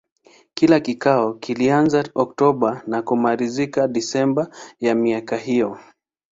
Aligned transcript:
Kila 0.53 0.79
kikao 0.79 1.33
kilianza 1.33 2.03
Oktoba 2.15 2.81
na 2.87 3.01
kumalizika 3.01 3.87
Desemba 3.87 4.49
ya 4.79 4.95
miaka 4.95 5.37
hiyo. 5.37 5.79